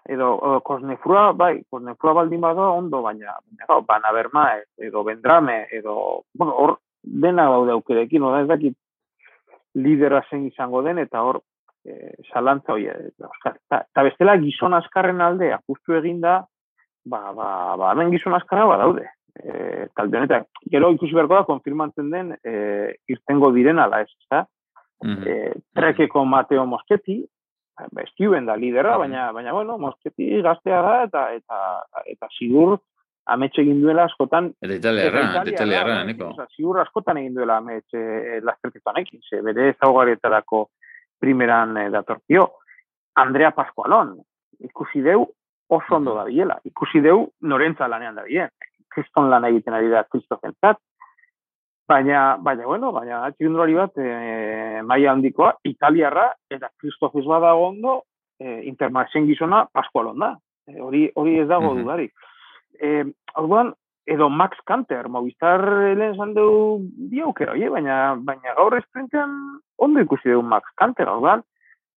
[0.08, 4.46] edo, edo kosnefrua, bai, kosnefrua baldin bada ondo, baina, baina, baina berma,
[4.78, 5.98] edo bendrame, edo,
[6.34, 8.78] bueno, hor, dena daude aukerekin, oda ez dakit
[9.76, 11.42] lidera zen izango den, eta hor,
[11.86, 16.42] e, salantza hori, eta bestela gizon askarren alde, apustu eginda,
[17.06, 19.08] ba, ba, ba, hemen gizon askarra ba daude.
[19.40, 22.54] E, talde honetan, gero ikusi beharko da, konfirmatzen den, e,
[23.08, 24.46] irtengo direna da ez, eta,
[25.04, 25.28] mm -hmm.
[25.28, 27.22] e, trekeko Mateo Moschetti,
[27.80, 28.04] ba,
[28.46, 32.80] da lidera, baina, baina, bueno, Moschetti gaztea da, eta, eta, eta, sigur,
[33.26, 34.52] ametxe egin duela askotan...
[34.62, 36.32] Eta italiarra, eta italiarra, neko.
[36.56, 40.66] Zigur askotan egin duela ametxe eh, lasterketan ekin, ze bere ezaugaretarako
[41.20, 42.48] primeran eh, datortio.
[43.20, 44.16] Andrea Pascualon,
[44.66, 45.26] ikusi deu
[45.70, 46.60] oso ondo da biela.
[46.66, 48.50] Ikusi deu norentza lanean da bien.
[48.90, 50.80] Kriston lan egiten ari da Kristofen zat.
[51.90, 58.04] Baina, baina, bueno, baina txigundurari bat e, maia handikoa, italiarra, eta Kristofes bada ondo,
[58.38, 60.36] e, intermarxen gizona Pascualon da.
[60.70, 62.14] hori, hori ez dago mm dudarik
[62.82, 63.74] eh, orduan,
[64.10, 65.62] edo Max Kanter, Movistar
[65.96, 66.48] lehen zan du
[67.12, 69.36] bi aukera, oie, baina, baina gaur esprintean
[69.78, 71.44] ondo ikusi dugu Max Kanter, orduan,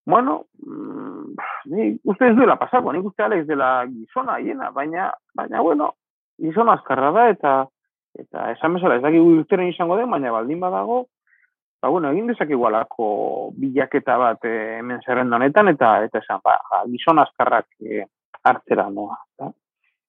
[0.05, 1.35] bueno, mm,
[1.73, 5.95] ni uste ez duela pasako, nik uste Alex dela gizona hiena, baina, baina, bueno,
[6.42, 7.55] gizona azkarra da, eta
[8.18, 11.07] eta esan bezala, ez dakik urteren izango den, baina baldin badago,
[11.81, 13.07] ba, bueno, egin dezak igualako
[13.57, 16.59] bilaketa bat eh, hemen zerrenda honetan, eta eta esan, ba,
[16.90, 18.05] gizon azkarrak eh,
[18.45, 19.16] hartzera noa.
[19.38, 19.49] Da?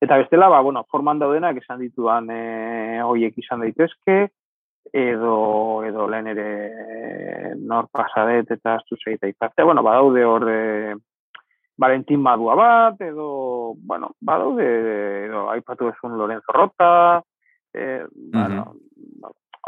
[0.03, 4.17] Eta bestela, ba, bueno, forman daudenak esan dituan e, hoiek izan daitezke,
[4.91, 5.35] edo,
[5.87, 9.63] edo lehen ere nor pasadet eta astu zeita izatea.
[9.63, 10.95] Bueno, badaude hor e,
[11.79, 14.67] Valentin Madua bat, edo, bueno, badaude,
[15.29, 17.23] edo, aipatu esun Lorenzo Rota,
[17.71, 18.03] e,
[18.35, 18.73] bueno,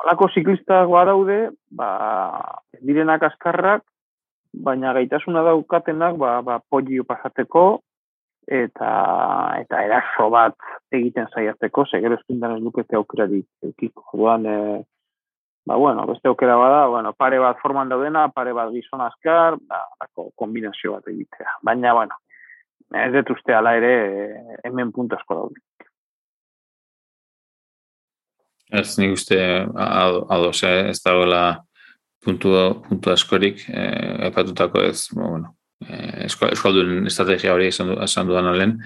[0.03, 1.39] alako ziklistak badaude,
[1.71, 3.87] ba, direnak askarrak,
[4.51, 7.84] baina gaitasuna daukatenak, ba, ba, polio pasateko,
[8.47, 8.89] eta
[9.61, 10.55] eta eraso bat
[10.91, 14.05] egiten saiatzeko, ze gero eskindan ez lukete aukerari ekiko.
[14.13, 14.83] Orduan, e,
[15.65, 19.81] ba, bueno, beste aukera bada, bueno, pare bat forman daudena, pare bat gizon azkar, ba,
[20.35, 21.59] kombinazio bat egitea.
[21.65, 22.17] Baina, bueno,
[22.93, 25.61] ez dut uste ala ere e, hemen puntu asko daude.
[28.71, 29.37] Ez nik uste
[29.77, 31.63] ados, eh, ez dagoela
[32.23, 32.49] puntu,
[32.87, 35.53] puntu askorik, eh, epatutako ez, bueno,
[35.89, 38.79] eh, eskaldun estrategia hori esan dudan alen.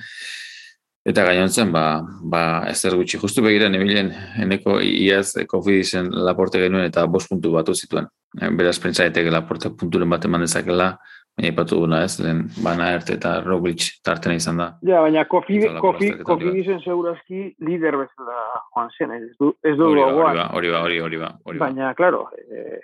[1.10, 1.84] Eta gainontzen, ba,
[2.22, 4.12] ba, ez gutxi, justu begira nebilen,
[4.44, 8.10] eneko iaz konfidizen laporte genuen eta bost puntu batu zituen.
[8.38, 10.92] Eh, beraz, pentsa daiteke laporte punturen bat eman dezakela,
[11.40, 14.68] baina ipatu duna ez, lehen bana erte eta Roglic tartena izan da.
[14.86, 18.38] Ja, baina konfidizen segurazki lider bezala
[18.76, 21.70] joan zen, ez du, ez du hori, ba, hori, ba, hori, hori, ba, hori, ba.
[21.70, 22.82] Baina, klaro, eh,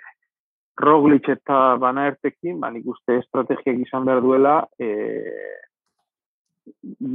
[0.76, 4.88] Roglic eta Bana Ertekin, ba, nik uste estrategiak izan behar duela, e,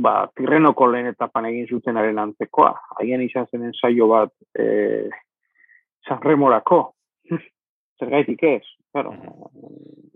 [0.06, 2.72] ba, tirrenoko lehen etapan egin zutenaren antzekoa.
[2.98, 4.66] Haien izan zen ensaio bat e,
[6.08, 6.82] Sanremorako.
[8.00, 8.66] Zer gaitik ez?
[8.92, 9.14] Claro,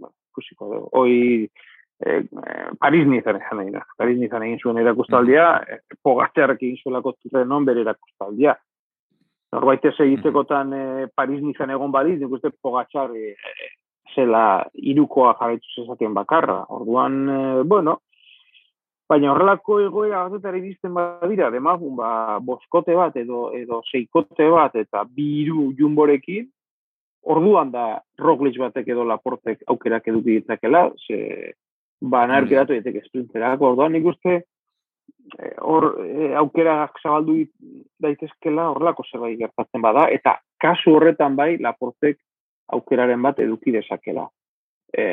[0.02, 0.90] ba, kusiko dugu.
[0.98, 1.46] Hoi,
[2.02, 2.22] e,
[2.82, 3.82] Paris nizan egin egin.
[3.98, 8.58] Paris nizan egin zuen erakustaldia, e, pogatzearek egin zuelako tirrenon bere erakustaldia
[9.56, 10.84] norbait ez egitekotan e,
[11.16, 13.36] Paris nizan egon badiz, nik uste pogatxar e,
[14.16, 16.62] zela irukoa jarraitu zezaten bakarra.
[16.78, 18.00] Orduan, e, bueno,
[19.10, 25.06] baina horrelako egoera batetara iristen badira, demagun, ba, boskote bat edo, edo seikote bat eta
[25.18, 26.50] biru jumborekin,
[27.26, 27.86] orduan da
[28.22, 31.54] Roglic batek edo Laportek aukerak eduki ditzakela, ze
[32.02, 34.55] ba, narkeratu ditek esprinterak, orduan nik uste, Eh,
[35.62, 37.38] hor e, aukerak zabaldu
[38.02, 42.20] daitezkela horrelako zerbait gertatzen bada eta kasu horretan bai laportek
[42.78, 44.28] aukeraren bat eduki dezakela.
[44.96, 45.06] E,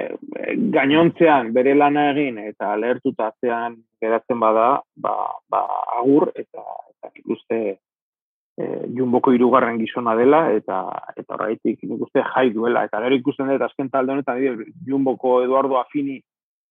[0.75, 5.15] gainontzean bere lana egin eta lehertuta atzean geratzen bada, ba,
[5.51, 5.63] ba
[5.99, 7.59] agur eta eta ikuste
[8.59, 8.65] e,
[8.97, 10.85] junboko hirugarren gizona dela eta
[11.17, 16.21] eta horretik ikuste jai duela eta gero ikusten dut azken talde honetan junboko Eduardo Afini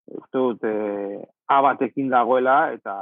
[0.07, 2.93] uste dut e, A batekin dagoela eta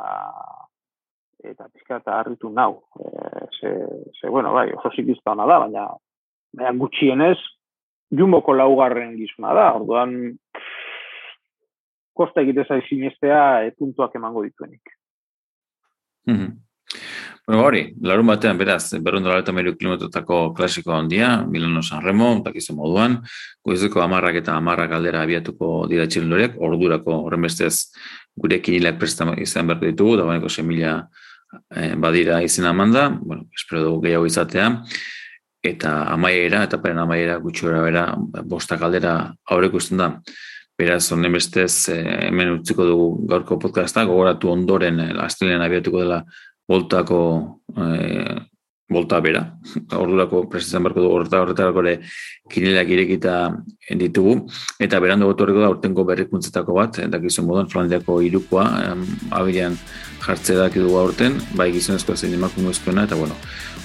[1.45, 2.81] eta pizka eta harritu nau.
[2.99, 3.73] E, ze,
[4.19, 5.85] ze, bueno, bai, oso zikizta da, baina,
[6.57, 7.37] baina gutxienez,
[8.09, 10.15] jumboko laugarren gizuna da, orduan
[12.17, 14.95] kosta egiteza izinestea e, puntuak emango dituenik.
[16.27, 16.57] Mm -hmm.
[17.49, 22.75] Bueno, hori, larun batean, beraz, berrondo eta meru kilometrotako klasiko handia, Milano San Remo, takizu
[22.77, 23.15] moduan,
[23.65, 27.87] goizeko amarrak eta amarrak aldera abiatuko dira txilindoriak, ordurako horren bestez
[28.37, 30.91] gure kinilak prestan izan berko ditugu, da baneko semila
[31.73, 34.67] eh, badira izena amanda, bueno, espero dugu gehiago izatea,
[35.71, 38.05] eta amaiera, eta paren amaiera gutxura bera,
[38.45, 39.15] bostak aldera
[39.49, 40.11] aurreko ikusten da.
[40.79, 46.21] Beraz, honen bestez, eh, hemen utziko dugu gaurko podcasta, gogoratu ondoren, eh, astelean abiatuko dela
[46.69, 47.19] voltako
[47.75, 47.89] e,
[48.89, 49.43] volta bera.
[49.93, 51.95] Ordurako presitzen barko du horreta horretarako ere
[52.49, 53.35] kinilak irekita
[54.01, 54.35] ditugu.
[54.81, 58.65] Eta berandu gotorreko da urtenko berrikuntzetako bat, eta gizon moduan Flandiako irukoa
[59.37, 59.77] abilean
[60.25, 63.37] jartze daki dugu aurten, bai gizonezkoa zein emakumezkoena, eta bueno,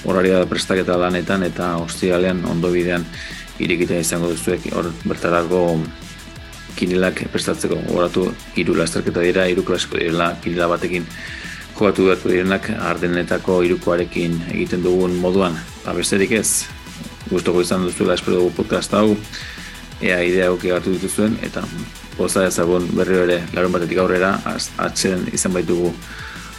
[0.08, 3.04] horari da prestaketa lanetan eta ostialean ondo bidean
[3.60, 5.60] irekita izango duzuek hor bertarako
[6.74, 8.26] kinilak prestatzeko horatu
[8.58, 11.06] iru lasterketa dira, iru klasiko dira kinila batekin
[11.74, 15.56] jokatu beharko direnak ardenetako irukoarekin egiten dugun moduan.
[15.84, 16.66] Ba, besterik ez,
[17.30, 19.16] gustoko izan duzuela espero dugu podcast hau,
[20.00, 21.64] ea idea auki hartu dituzuen, eta
[22.14, 24.36] poza ezagun berri ere larun batetik aurrera,
[24.78, 25.90] atzen izan baitugu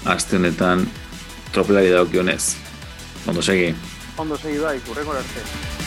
[0.03, 0.85] azte honetan
[1.53, 2.55] tropelari daukionez.
[3.25, 3.71] Ondo segi.
[4.17, 5.84] Ondo segi bai, kurreko arte.